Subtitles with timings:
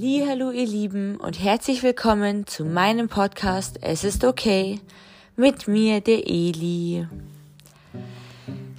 [0.00, 4.78] Hallo ihr Lieben und herzlich willkommen zu meinem Podcast Es ist okay
[5.34, 7.08] mit mir der Eli.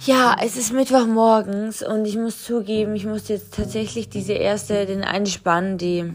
[0.06, 5.04] Ja, es ist Mittwochmorgens und ich muss zugeben, ich muss jetzt tatsächlich diese erste, den
[5.04, 6.10] Einspann, die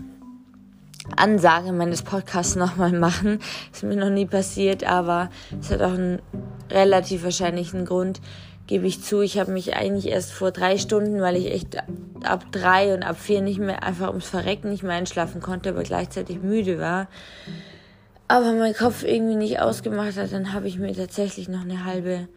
[1.16, 3.40] Ansage meines Podcasts nochmal machen.
[3.72, 6.22] Ist mir noch nie passiert, aber es hat auch einen
[6.70, 8.22] relativ wahrscheinlichen Grund
[8.68, 11.78] gebe ich zu, ich habe mich eigentlich erst vor drei Stunden, weil ich echt
[12.24, 15.84] ab drei und ab vier nicht mehr, einfach ums Verrecken nicht mehr einschlafen konnte, aber
[15.84, 17.08] gleichzeitig müde war,
[18.28, 22.28] aber mein Kopf irgendwie nicht ausgemacht hat, dann habe ich mir tatsächlich noch eine halbe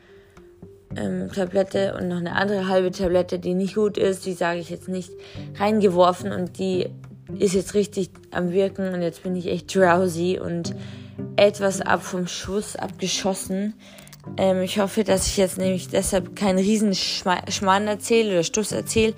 [0.96, 4.68] ähm, Tablette und noch eine andere halbe Tablette, die nicht gut ist, die sage ich
[4.68, 5.10] jetzt nicht,
[5.58, 6.90] reingeworfen und die
[7.38, 10.74] ist jetzt richtig am Wirken und jetzt bin ich echt drowsy und
[11.36, 13.74] etwas ab vom Schuss abgeschossen.
[14.36, 19.14] Ähm, ich hoffe, dass ich jetzt nämlich deshalb keinen riesen Schmarrn erzähle oder Stuss erzähle.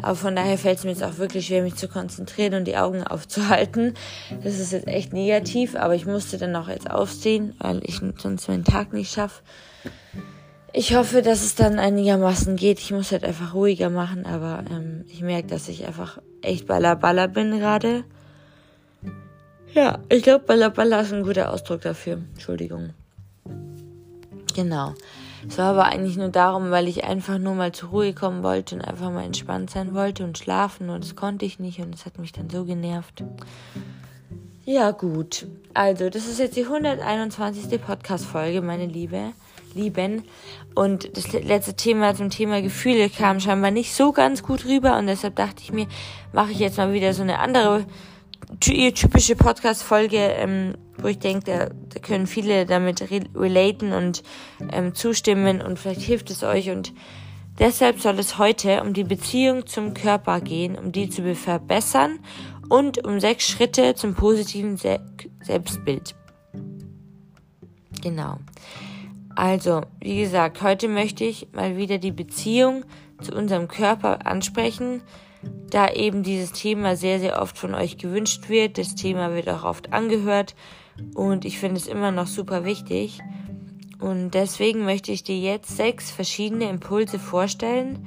[0.00, 2.76] Aber von daher fällt es mir jetzt auch wirklich schwer, mich zu konzentrieren und die
[2.76, 3.94] Augen aufzuhalten.
[4.42, 8.48] Das ist jetzt echt negativ, aber ich musste dann auch jetzt aufstehen, weil ich sonst
[8.48, 9.42] meinen Tag nicht schaffe.
[10.74, 12.78] Ich hoffe, dass es dann einigermaßen geht.
[12.78, 17.28] Ich muss halt einfach ruhiger machen, aber ähm, ich merke, dass ich einfach echt ballerballer
[17.28, 18.04] bin gerade.
[19.74, 22.22] Ja, ich glaube, ballerballer ist ein guter Ausdruck dafür.
[22.34, 22.90] Entschuldigung.
[24.54, 24.94] Genau.
[25.46, 28.76] Es war aber eigentlich nur darum, weil ich einfach nur mal zur Ruhe kommen wollte
[28.76, 32.06] und einfach mal entspannt sein wollte und schlafen und das konnte ich nicht und es
[32.06, 33.24] hat mich dann so genervt.
[34.64, 35.46] Ja, gut.
[35.74, 37.80] Also, das ist jetzt die 121.
[37.80, 39.32] Podcast-Folge, meine Liebe,
[39.74, 40.22] Lieben.
[40.74, 45.06] Und das letzte Thema zum Thema Gefühle kam scheinbar nicht so ganz gut rüber und
[45.06, 45.86] deshalb dachte ich mir,
[46.32, 47.86] mache ich jetzt mal wieder so eine andere
[48.60, 54.22] typische Podcast-Folge, ähm, wo ich denke, da, können viele damit re relaten und
[54.72, 56.70] ähm, zustimmen und vielleicht hilft es euch.
[56.70, 56.92] Und
[57.58, 62.18] deshalb soll es heute um die Beziehung zum Körper gehen, um die zu verbessern
[62.68, 65.00] und um sechs Schritte zum positiven Se
[65.42, 66.14] Selbstbild.
[68.02, 68.38] Genau.
[69.34, 72.84] Also, wie gesagt, heute möchte ich mal wieder die Beziehung
[73.20, 75.02] zu unserem Körper ansprechen
[75.70, 78.78] da eben dieses Thema sehr, sehr oft von euch gewünscht wird.
[78.78, 80.54] Das Thema wird auch oft angehört
[81.14, 83.20] und ich finde es immer noch super wichtig.
[83.98, 88.06] Und deswegen möchte ich dir jetzt sechs verschiedene Impulse vorstellen,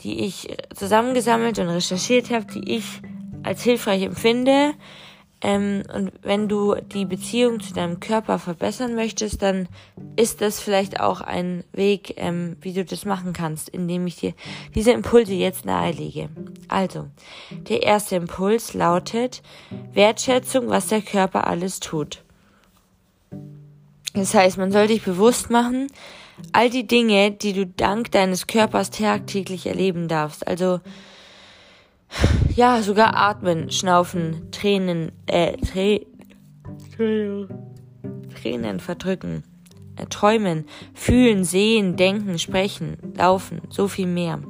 [0.00, 2.84] die ich zusammengesammelt und recherchiert habe, die ich
[3.42, 4.74] als hilfreich empfinde,
[5.40, 9.68] ähm, und wenn du die Beziehung zu deinem Körper verbessern möchtest, dann
[10.16, 14.34] ist das vielleicht auch ein Weg, ähm, wie du das machen kannst, indem ich dir
[14.74, 16.28] diese Impulse jetzt nahelege.
[16.66, 17.06] Also,
[17.50, 19.42] der erste Impuls lautet
[19.92, 22.24] Wertschätzung, was der Körper alles tut.
[24.14, 25.86] Das heißt, man soll dich bewusst machen,
[26.50, 30.48] all die Dinge, die du dank deines Körpers tagtäglich erleben darfst.
[30.48, 30.80] Also,
[32.56, 36.06] ja, sogar atmen, schnaufen, Tränen, äh, Trä
[38.34, 39.44] Tränen verdrücken,
[39.96, 40.64] äh, träumen,
[40.94, 44.40] fühlen, sehen, denken, sprechen, laufen, so viel mehr.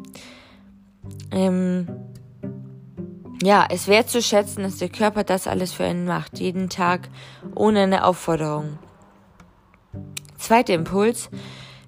[1.31, 1.89] Ähm,
[3.43, 7.09] ja, es wäre zu schätzen, dass der Körper das alles für einen macht, jeden Tag,
[7.55, 8.79] ohne eine Aufforderung.
[10.39, 11.31] Zweiter Impuls,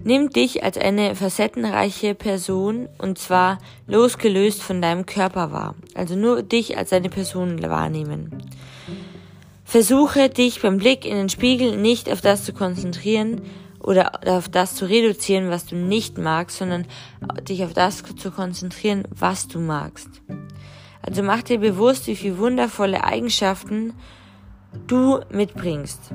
[0.02, 5.74] Nimm dich als eine facettenreiche Person und zwar losgelöst von deinem Körper wahr.
[5.94, 8.42] Also nur dich als eine Person wahrnehmen.
[9.64, 13.42] Versuche dich beim Blick in den Spiegel nicht auf das zu konzentrieren
[13.78, 16.86] oder auf das zu reduzieren, was du nicht magst, sondern
[17.48, 20.08] dich auf das zu konzentrieren, was du magst.
[21.02, 23.92] Also mach dir bewusst, wie viele wundervolle Eigenschaften
[24.86, 26.12] du mitbringst.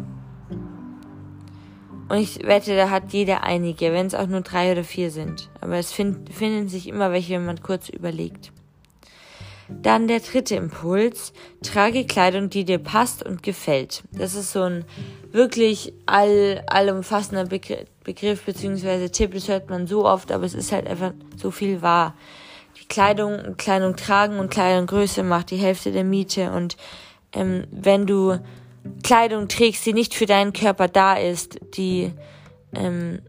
[2.08, 5.50] Und ich wette, da hat jeder einige, wenn es auch nur drei oder vier sind.
[5.62, 8.52] Aber es find, finden sich immer welche, wenn man kurz überlegt.
[9.68, 11.34] Dann der dritte Impuls.
[11.64, 14.04] Trage Kleidung, die dir passt und gefällt.
[14.12, 14.86] Das ist so ein
[15.32, 19.10] wirklich all, allumfassender Begriff, Begriff bzw.
[19.10, 19.34] Tipp.
[19.34, 22.16] Das hört man so oft, aber es ist halt einfach so viel wahr.
[22.80, 26.51] Die Kleidung, Kleidung tragen und Kleidungsgröße macht die Hälfte der Miete.
[26.51, 26.78] Und
[27.34, 28.38] ähm, wenn du
[29.04, 32.12] Kleidung trägst, die nicht für deinen Körper da ist, die
[32.74, 33.20] ähm,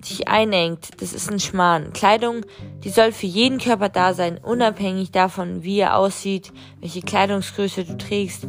[0.00, 1.92] dich einengt, das ist ein Schmarrn.
[1.92, 2.44] Kleidung,
[2.84, 7.98] die soll für jeden Körper da sein, unabhängig davon, wie er aussieht, welche Kleidungsgröße du
[7.98, 8.46] trägst,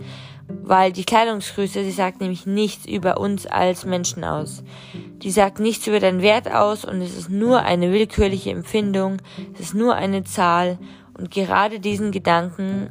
[0.47, 4.63] weil die Kleidungsgröße, sie sagt nämlich nichts über uns als Menschen aus.
[4.93, 9.17] Die sagt nichts über deinen Wert aus und es ist nur eine willkürliche Empfindung,
[9.53, 10.79] es ist nur eine Zahl
[11.17, 12.89] und gerade diesen Gedanken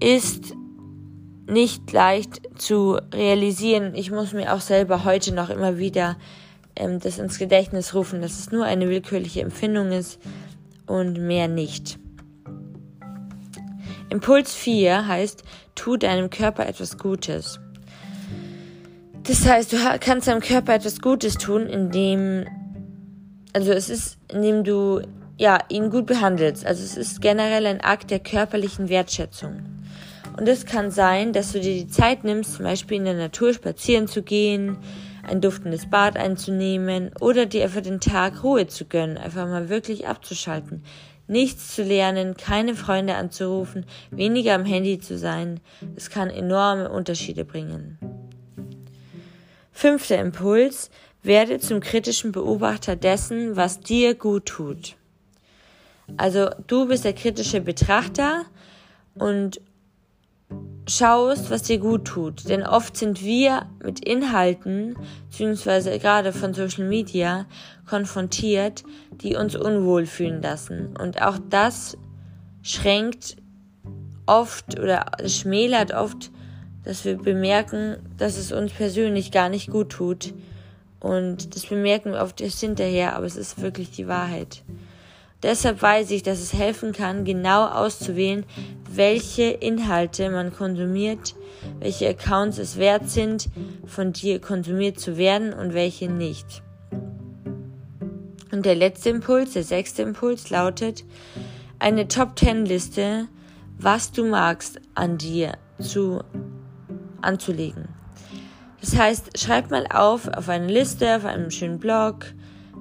[0.00, 0.54] ist
[1.52, 3.94] nicht leicht zu realisieren.
[3.94, 6.16] Ich muss mir auch selber heute noch immer wieder
[6.76, 10.18] ähm, das ins Gedächtnis rufen, dass es nur eine willkürliche Empfindung ist
[10.86, 11.98] und mehr nicht.
[14.08, 15.42] Impuls 4 heißt,
[15.74, 17.60] tu deinem Körper etwas Gutes.
[19.22, 22.46] Das heißt, du kannst deinem Körper etwas Gutes tun, indem,
[23.52, 25.00] also es ist, indem du,
[25.38, 26.66] ja, ihn gut behandelst.
[26.66, 29.62] Also es ist generell ein Akt der körperlichen Wertschätzung.
[30.36, 33.52] Und es kann sein, dass du dir die Zeit nimmst, zum Beispiel in der Natur
[33.52, 34.78] spazieren zu gehen,
[35.22, 40.08] ein duftendes Bad einzunehmen oder dir einfach den Tag Ruhe zu gönnen, einfach mal wirklich
[40.08, 40.82] abzuschalten,
[41.28, 45.60] nichts zu lernen, keine Freunde anzurufen, weniger am Handy zu sein.
[45.96, 47.98] Es kann enorme Unterschiede bringen.
[49.70, 50.90] Fünfter Impuls,
[51.22, 54.96] werde zum kritischen Beobachter dessen, was dir gut tut.
[56.16, 58.44] Also du bist der kritische Betrachter
[59.14, 59.60] und
[60.88, 62.48] schaust, was dir gut tut.
[62.48, 64.96] Denn oft sind wir mit Inhalten,
[65.30, 67.46] beziehungsweise gerade von Social Media,
[67.86, 70.96] konfrontiert, die uns unwohl fühlen lassen.
[70.96, 71.96] Und auch das
[72.62, 73.36] schränkt
[74.26, 76.30] oft oder schmälert oft,
[76.84, 80.34] dass wir bemerken, dass es uns persönlich gar nicht gut tut.
[81.00, 84.62] Und das bemerken wir oft erst hinterher, aber es ist wirklich die Wahrheit.
[85.42, 88.44] Deshalb weiß ich, dass es helfen kann, genau auszuwählen,
[88.96, 91.34] welche Inhalte man konsumiert,
[91.78, 93.48] welche Accounts es wert sind,
[93.86, 96.62] von dir konsumiert zu werden und welche nicht.
[98.50, 101.04] Und der letzte Impuls, der sechste Impuls lautet,
[101.78, 103.28] eine Top 10 Liste,
[103.78, 106.22] was du magst an dir zu
[107.22, 107.88] anzulegen.
[108.80, 112.26] Das heißt, schreib mal auf, auf eine Liste, auf einem schönen Blog,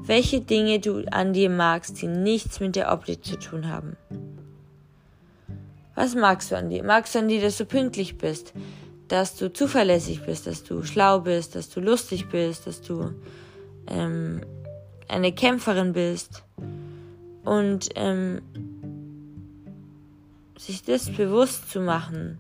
[0.04, 3.96] welche Dinge du an dir magst, die nichts mit der Optik zu tun haben.
[6.02, 6.84] Was magst du an dir?
[6.84, 8.54] Magst du an dir, dass du pünktlich bist,
[9.08, 13.12] dass du zuverlässig bist, dass du schlau bist, dass du lustig bist, dass du
[13.86, 14.42] ähm,
[15.08, 16.42] eine Kämpferin bist
[17.46, 18.42] und ähm,
[20.58, 22.40] sich das bewusst zu machen,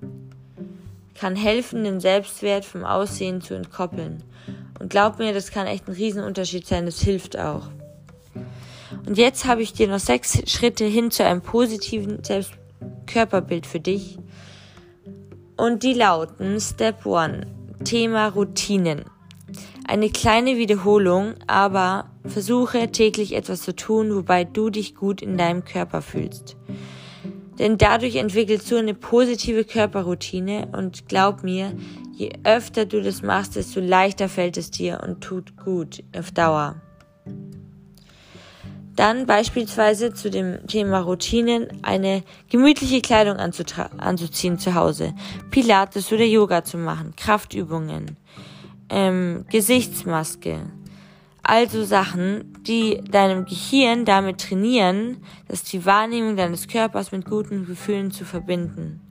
[1.14, 4.24] kann helfen, den Selbstwert vom Aussehen zu entkoppeln.
[4.80, 7.68] Und glaub mir, das kann echt ein Riesenunterschied sein, das hilft auch.
[9.06, 12.24] Und jetzt habe ich dir noch sechs Schritte hin zu einem positiven
[13.12, 14.18] Selbstkörperbild für dich.
[15.58, 17.46] Und die lauten Step 1,
[17.84, 19.06] Thema Routinen.
[19.88, 25.66] Eine kleine Wiederholung, aber versuche täglich etwas zu tun, wobei du dich gut in deinem
[25.66, 26.56] Körper fühlst.
[27.60, 31.74] Denn dadurch entwickelst du eine positive Körperroutine und glaub mir,
[32.14, 36.82] je öfter du das machst, desto leichter fällt es dir und tut gut auf Dauer.
[38.96, 45.14] Dann beispielsweise zu dem Thema Routinen eine gemütliche Kleidung anzuziehen zu Hause,
[45.50, 48.18] Pilates oder Yoga zu machen, Kraftübungen,
[48.90, 50.60] ähm, Gesichtsmaske,
[51.44, 55.18] also Sachen, die deinem Gehirn damit trainieren,
[55.48, 59.02] dass die Wahrnehmung deines Körpers mit guten Gefühlen zu verbinden.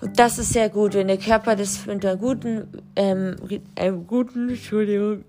[0.00, 3.36] Und das ist sehr gut, wenn der Körper das mit einer guten, ähm,
[3.76, 5.24] einem guten, Entschuldigung,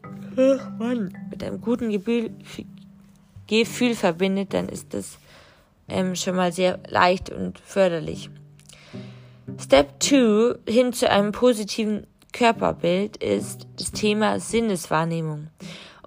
[0.80, 2.32] Mann, mit einem guten Gefühl,
[3.48, 5.18] Gefühl verbindet, dann ist das
[5.90, 8.30] ähm, schon mal sehr leicht und förderlich.
[9.60, 15.48] Step 2 hin zu einem positiven Körperbild ist das Thema Sinneswahrnehmung.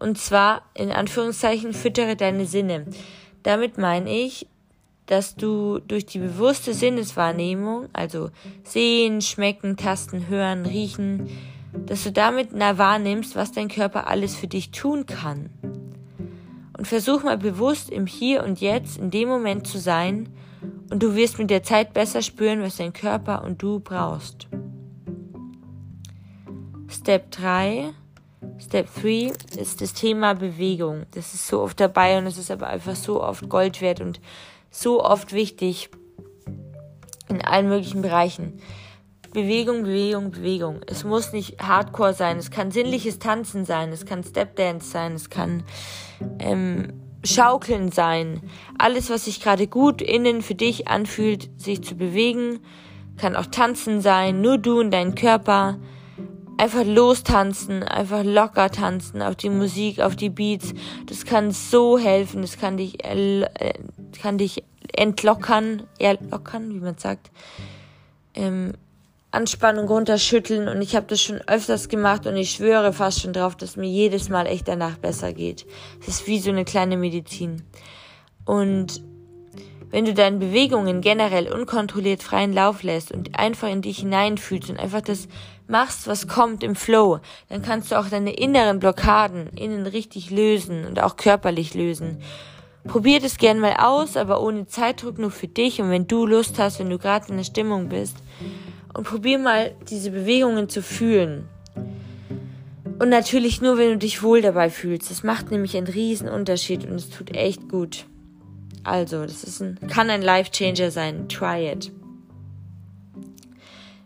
[0.01, 2.87] Und zwar in Anführungszeichen füttere deine Sinne.
[3.43, 4.47] Damit meine ich,
[5.07, 8.31] dass du durch die bewusste Sinneswahrnehmung, also
[8.63, 11.29] sehen, schmecken, tasten, hören, riechen,
[11.87, 15.51] dass du damit nah wahrnimmst, was dein Körper alles für dich tun kann.
[16.77, 20.29] Und versuch mal bewusst im Hier und Jetzt in dem Moment zu sein
[20.91, 24.49] und du wirst mit der Zeit besser spüren, was dein Körper und du brauchst.
[26.89, 27.91] Step 3.
[28.59, 31.05] Step 3 ist das Thema Bewegung.
[31.13, 34.21] Das ist so oft dabei und es ist aber einfach so oft Gold wert und
[34.75, 35.89] so oft wichtig
[37.29, 38.61] in allen möglichen Bereichen.
[39.33, 40.81] Bewegung, Bewegung, Bewegung.
[40.87, 42.39] Es muss nicht Hardcore sein.
[42.39, 43.91] Es kann sinnliches Tanzen sein.
[43.91, 45.13] Es kann Stepdance sein.
[45.15, 45.65] Es kann
[46.39, 46.93] ähm,
[47.25, 48.43] Schaukeln sein.
[48.79, 52.61] Alles, was sich gerade gut innen für dich anfühlt, sich zu bewegen.
[53.17, 54.41] Kann auch Tanzen sein.
[54.41, 55.79] Nur du und dein Körper
[56.59, 60.75] einfach lostanzen, einfach locker tanzen auf die Musik, auf die Beats.
[61.07, 63.75] Das kann so helfen, das kann dich, äh,
[64.21, 67.31] kann dich entlockern, erlockern, wie man sagt.
[68.35, 68.75] Ähm,
[69.31, 73.57] Anspannung runterschütteln und ich habe das schon öfters gemacht und ich schwöre fast schon drauf,
[73.57, 75.67] dass mir jedes Mal echt danach besser geht.
[76.01, 77.63] Es ist wie so eine kleine Medizin.
[78.45, 79.03] Und
[79.95, 84.81] wenn du deinen Bewegungen generell unkontrolliert freien Lauf lässt und einfach in dich hineinfühlst und
[84.81, 85.29] einfach das
[85.69, 90.85] machst, was kommt im Flow, dann kannst du auch deine inneren Blockaden innen richtig lösen
[90.85, 92.19] und auch körperlich lösen.
[92.89, 96.59] Probier das gern mal aus, aber ohne Zeitdruck, nur für dich und wenn du Lust
[96.59, 98.17] hast, wenn du gerade in der Stimmung bist.
[98.95, 101.49] Und probier mal diese Bewegungen zu fühlen.
[102.99, 105.09] Und natürlich nur, wenn du dich wohl dabei fühlst.
[105.13, 108.07] Das macht nämlich einen riesen Unterschied und es tut echt gut.
[108.85, 111.29] Also, das ist ein, kann ein Life Changer sein.
[111.29, 111.91] Try it.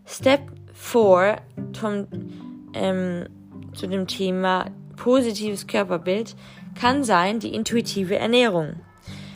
[0.06, 0.40] Step
[0.72, 1.42] 4
[1.78, 2.06] vom,
[2.72, 3.26] ähm,
[3.74, 6.34] zu dem Thema positives Körperbild
[6.78, 8.80] kann sein die intuitive Ernährung.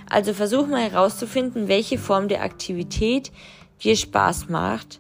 [0.09, 3.33] Also versuch mal herauszufinden, welche Form der Aktivität
[3.83, 4.99] dir Spaß macht.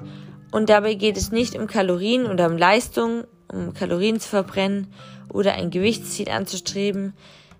[0.50, 4.88] Und dabei geht es nicht um Kalorien oder um Leistung, um Kalorien zu verbrennen
[5.32, 7.14] oder ein Gewichtsziel anzustreben.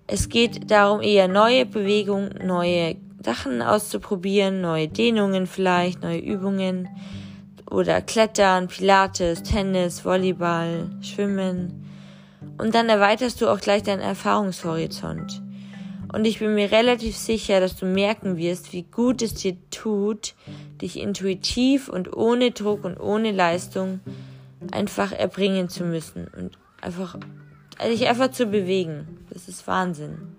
[0.07, 6.89] Es geht darum, eher neue Bewegungen, neue Sachen auszuprobieren, neue Dehnungen vielleicht, neue Übungen
[7.71, 11.85] oder Klettern, Pilates, Tennis, Volleyball, Schwimmen.
[12.57, 15.41] Und dann erweiterst du auch gleich deinen Erfahrungshorizont.
[16.11, 20.35] Und ich bin mir relativ sicher, dass du merken wirst, wie gut es dir tut,
[20.79, 23.99] dich intuitiv und ohne Druck und ohne Leistung
[24.71, 27.17] einfach erbringen zu müssen und einfach
[27.81, 29.25] dich einfach zu bewegen.
[29.29, 30.35] Das ist Wahnsinn.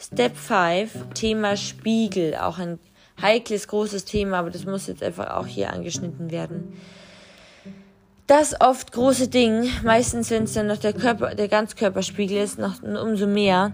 [0.00, 2.78] Step 5, Thema Spiegel, auch ein
[3.20, 6.78] heikles, großes Thema, aber das muss jetzt einfach auch hier angeschnitten werden.
[8.28, 12.82] Das oft große Ding, meistens wenn es dann noch der Körper, der Ganzkörperspiegel ist, noch
[12.82, 13.72] umso mehr.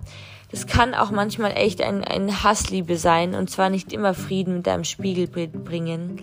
[0.50, 4.68] Das kann auch manchmal echt ein, ein Hassliebe sein und zwar nicht immer Frieden mit
[4.68, 6.22] deinem Spiegelbild bringen.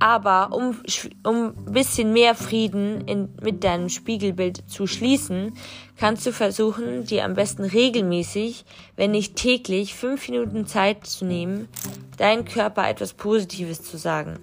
[0.00, 0.80] Aber um,
[1.24, 5.52] um ein bisschen mehr Frieden in, mit deinem Spiegelbild zu schließen,
[5.98, 8.64] kannst du versuchen, dir am besten regelmäßig,
[8.96, 11.68] wenn nicht täglich, fünf Minuten Zeit zu nehmen,
[12.16, 14.38] deinem Körper etwas Positives zu sagen.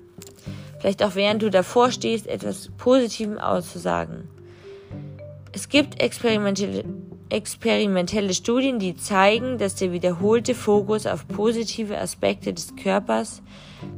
[0.79, 4.29] Vielleicht auch während du davor stehst, etwas Positives auszusagen.
[5.53, 6.85] Es gibt experimentelle,
[7.29, 13.41] experimentelle Studien, die zeigen, dass der wiederholte Fokus auf positive Aspekte des Körpers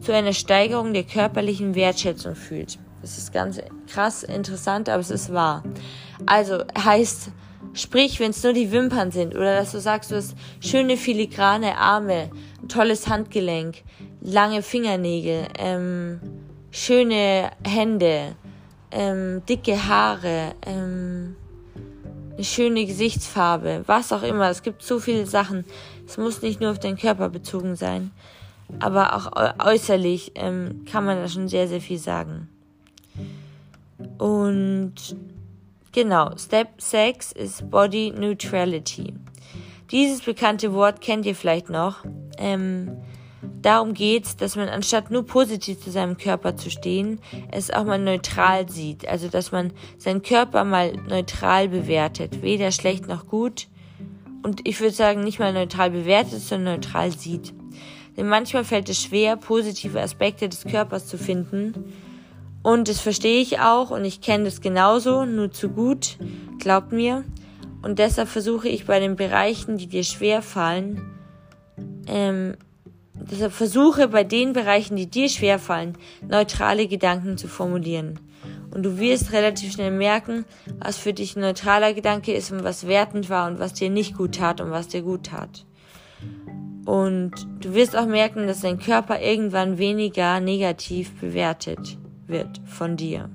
[0.01, 2.79] zu einer Steigerung der körperlichen Wertschätzung führt.
[3.01, 5.63] Das ist ganz krass interessant, aber es ist wahr.
[6.25, 7.31] Also heißt,
[7.73, 11.77] sprich, wenn es nur die Wimpern sind oder dass du sagst, du hast schöne filigrane
[11.77, 12.29] Arme,
[12.67, 13.83] tolles Handgelenk,
[14.21, 16.19] lange Fingernägel, ähm,
[16.71, 18.35] schöne Hände,
[18.91, 21.35] ähm, dicke Haare, ähm,
[22.39, 24.49] eine schöne Gesichtsfarbe, was auch immer.
[24.49, 25.65] Es gibt so viele Sachen.
[26.07, 28.11] Es muss nicht nur auf den Körper bezogen sein,
[28.79, 32.47] aber auch äußerlich ähm, kann man da schon sehr, sehr viel sagen.
[34.17, 34.93] Und
[35.91, 39.13] genau, Step 6 ist Body Neutrality.
[39.91, 42.05] Dieses bekannte Wort kennt ihr vielleicht noch.
[42.37, 43.01] Ähm,
[43.61, 47.19] Darum geht's, dass man anstatt nur positiv zu seinem Körper zu stehen,
[47.51, 49.07] es auch mal neutral sieht.
[49.07, 52.41] Also, dass man seinen Körper mal neutral bewertet.
[52.41, 53.67] Weder schlecht noch gut.
[54.43, 57.53] Und ich würde sagen, nicht mal neutral bewertet, sondern neutral sieht.
[58.17, 61.93] Denn manchmal fällt es schwer, positive Aspekte des Körpers zu finden.
[62.61, 66.17] Und das verstehe ich auch und ich kenne das genauso, nur zu gut,
[66.59, 67.23] glaubt mir.
[67.81, 71.01] Und deshalb versuche ich bei den Bereichen, die dir schwer fallen,
[72.07, 72.57] ähm,
[73.31, 75.97] Deshalb versuche bei den Bereichen, die dir schwerfallen,
[76.27, 78.19] neutrale Gedanken zu formulieren.
[78.71, 80.45] Und du wirst relativ schnell merken,
[80.79, 84.15] was für dich ein neutraler Gedanke ist und was wertend war und was dir nicht
[84.15, 85.65] gut tat und was dir gut tat.
[86.85, 91.97] Und du wirst auch merken, dass dein Körper irgendwann weniger negativ bewertet
[92.27, 93.29] wird von dir.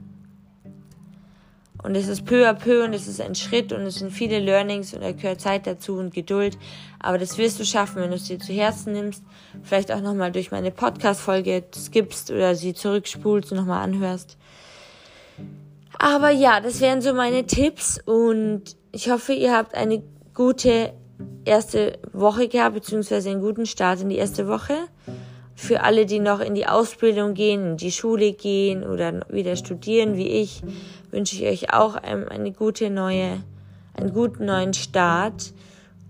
[1.84, 4.40] Und es ist peu à peu und es ist ein Schritt und es sind viele
[4.40, 6.56] Learnings und da gehört Zeit dazu und Geduld.
[6.98, 9.22] Aber das wirst du schaffen, wenn du es dir zu Herzen nimmst.
[9.62, 14.38] Vielleicht auch nochmal durch meine Podcast-Folge skippst oder sie zurückspulst und nochmal anhörst.
[15.98, 20.94] Aber ja, das wären so meine Tipps und ich hoffe, ihr habt eine gute
[21.44, 24.74] erste Woche gehabt, beziehungsweise einen guten Start in die erste Woche.
[25.56, 30.16] Für alle, die noch in die Ausbildung gehen, in die Schule gehen oder wieder studieren
[30.16, 30.62] wie ich,
[31.10, 33.42] wünsche ich euch auch eine gute neue,
[33.94, 35.52] einen guten neuen Start.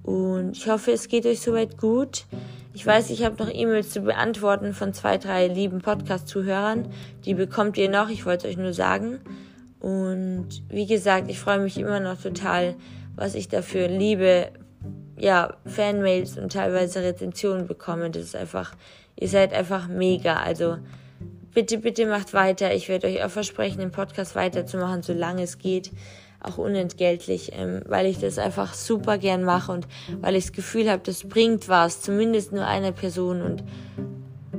[0.02, 2.24] Und ich hoffe, es geht euch soweit gut.
[2.72, 6.88] Ich weiß, ich habe noch E-Mails zu beantworten von zwei, drei lieben Podcast-Zuhörern.
[7.24, 8.08] Die bekommt ihr noch.
[8.10, 9.20] Ich wollte es euch nur sagen.
[9.78, 12.74] Und wie gesagt, ich freue mich immer noch total,
[13.14, 14.48] was ich dafür liebe,
[15.16, 18.10] ja, Fanmails und teilweise Rezensionen bekomme.
[18.10, 18.72] Das ist einfach,
[19.18, 20.36] ihr seid einfach mega.
[20.36, 20.78] Also
[21.52, 22.74] bitte, bitte macht weiter.
[22.74, 25.90] Ich werde euch auch versprechen, den Podcast weiterzumachen, solange es geht.
[26.40, 29.86] Auch unentgeltlich, ähm, weil ich das einfach super gern mache und
[30.20, 33.64] weil ich das Gefühl habe, das bringt was, zumindest nur einer Person und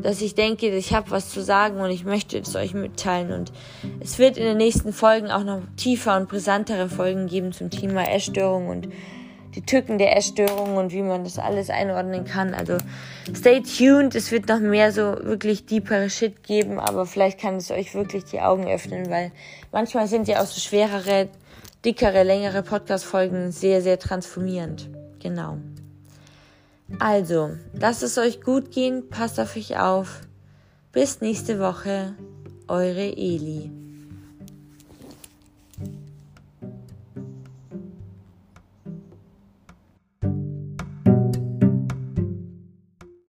[0.02, 3.32] dass ich denke, ich habe was zu sagen und ich möchte es euch mitteilen.
[3.32, 3.52] Und
[4.00, 8.04] es wird in den nächsten Folgen auch noch tiefer und brisantere Folgen geben zum Thema
[8.10, 8.88] Essstörung und
[9.56, 12.54] die Tücken der Essstörung und wie man das alles einordnen kann.
[12.54, 12.78] Also
[13.34, 17.72] stay tuned, es wird noch mehr so wirklich deepere Shit geben, aber vielleicht kann es
[17.72, 19.32] euch wirklich die Augen öffnen, weil
[19.72, 21.30] manchmal sind ja auch so schwerere,
[21.84, 24.90] dickere, längere Podcast-Folgen sehr, sehr transformierend.
[25.20, 25.58] Genau.
[27.00, 30.22] Also, lasst es euch gut gehen, passt auf euch auf.
[30.92, 32.14] Bis nächste Woche,
[32.68, 33.72] eure Eli.